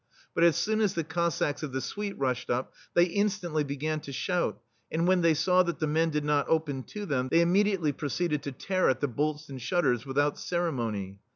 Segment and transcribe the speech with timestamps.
[0.33, 4.11] But as soon as the Cossacks of the Suite rushed up, they instantly began to
[4.11, 4.59] shout,
[4.91, 8.41] and when they saw that the men did not open to them, they immediately proceeded
[8.41, 11.19] to tear at the bolts and shut ters, without ceremony.